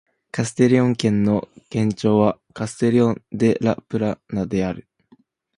[0.31, 4.87] カステリョン県の県都はカステリョン・デ・ラ・プラナである